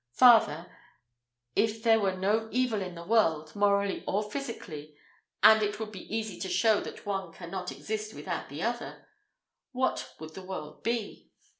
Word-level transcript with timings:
Farther, 0.13 0.75
if 1.55 1.83
there 1.83 1.99
were 1.99 2.15
no 2.17 2.49
evil 2.51 2.81
in 2.81 2.95
the 2.95 3.03
world, 3.05 3.55
morally 3.55 4.03
or 4.07 4.31
physically, 4.31 4.97
and 5.43 5.61
it 5.61 5.79
would 5.79 5.91
be 5.91 6.11
easy 6.15 6.39
to 6.39 6.49
show 6.49 6.79
that 6.81 7.05
one 7.05 7.31
cannot 7.31 7.71
exist 7.71 8.15
without 8.15 8.49
the 8.49 8.63
other 8.63 9.07
what 9.73 10.15
would 10.17 10.33
the 10.33 10.41
world 10.43 10.81
be? 10.81 11.29